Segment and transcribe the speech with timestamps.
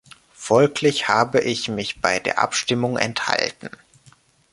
[0.33, 3.69] Folglich habe ich mich bei der Abstimmung enthalten.